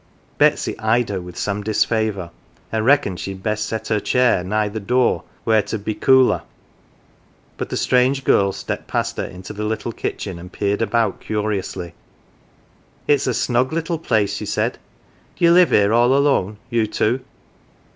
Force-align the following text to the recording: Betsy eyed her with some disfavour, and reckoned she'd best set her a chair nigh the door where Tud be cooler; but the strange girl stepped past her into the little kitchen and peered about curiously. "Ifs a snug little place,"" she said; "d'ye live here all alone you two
Betsy 0.39 0.75
eyed 0.79 1.09
her 1.09 1.21
with 1.21 1.37
some 1.37 1.61
disfavour, 1.61 2.31
and 2.71 2.83
reckoned 2.83 3.19
she'd 3.19 3.43
best 3.43 3.67
set 3.67 3.89
her 3.89 3.97
a 3.97 4.01
chair 4.01 4.43
nigh 4.43 4.67
the 4.67 4.79
door 4.79 5.21
where 5.43 5.61
Tud 5.61 5.85
be 5.85 5.93
cooler; 5.93 6.41
but 7.55 7.69
the 7.69 7.77
strange 7.77 8.23
girl 8.23 8.51
stepped 8.51 8.87
past 8.87 9.17
her 9.17 9.25
into 9.25 9.53
the 9.53 9.63
little 9.63 9.91
kitchen 9.91 10.39
and 10.39 10.51
peered 10.51 10.81
about 10.81 11.19
curiously. 11.19 11.93
"Ifs 13.07 13.27
a 13.27 13.33
snug 13.35 13.71
little 13.71 13.99
place,"" 13.99 14.33
she 14.37 14.45
said; 14.47 14.79
"d'ye 15.35 15.51
live 15.51 15.69
here 15.69 15.93
all 15.93 16.15
alone 16.15 16.57
you 16.71 16.87
two 16.87 17.19